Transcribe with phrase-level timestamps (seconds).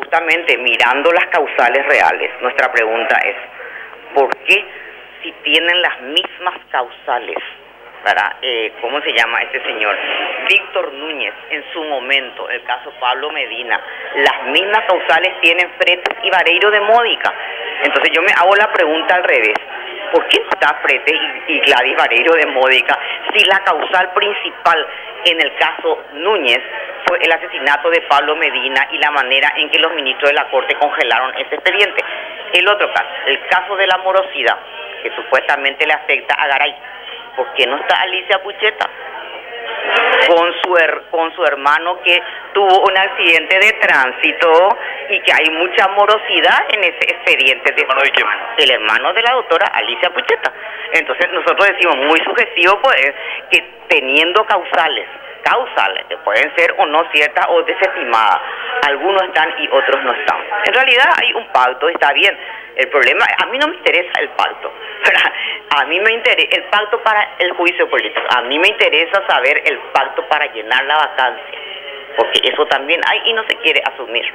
[0.00, 3.36] justamente mirando las causales reales, nuestra pregunta es,
[4.14, 4.64] ¿por qué
[5.22, 7.36] si tienen las mismas causales,
[8.02, 8.36] ¿verdad?
[8.40, 9.94] Eh, ¿Cómo se llama este señor?
[10.48, 13.78] Víctor Núñez, en su momento, el caso Pablo Medina,
[14.16, 17.32] las mismas causales tienen Fretes y Vareiro de Módica.
[17.82, 19.58] Entonces yo me hago la pregunta al revés.
[20.12, 22.98] ¿Por qué está Frete y, y Gladys Vareiro de Módica
[23.32, 24.86] si la causal principal
[25.24, 26.60] en el caso Núñez
[27.06, 30.48] fue el asesinato de Pablo Medina y la manera en que los ministros de la
[30.50, 32.02] Corte congelaron ese expediente?
[32.52, 34.58] El otro caso, el caso de la morosidad,
[35.02, 36.74] que supuestamente le afecta a Garay.
[37.36, 38.88] ¿Por qué no está Alicia Pucheta?
[40.28, 42.22] con su her- con su hermano que
[42.52, 44.68] tuvo un accidente de tránsito
[45.08, 48.26] y que hay mucha morosidad en ese expediente de ¿Hermano de quién?
[48.58, 50.52] el hermano de la doctora Alicia Pucheta.
[50.92, 53.12] Entonces nosotros decimos muy sugestivo pues
[53.50, 55.06] que teniendo causales,
[55.42, 58.40] causales que pueden ser o no ciertas o desestimadas,
[58.86, 60.38] algunos están y otros no están.
[60.64, 62.36] En realidad hay un pacto, está bien.
[62.76, 64.72] El problema, a mí no me interesa el pacto.
[65.72, 68.20] A mí me interesa el pacto para el juicio político.
[68.36, 71.58] A mí me interesa saber el pacto para llenar la vacancia.
[72.16, 74.26] Porque eso también hay y no se quiere asumir.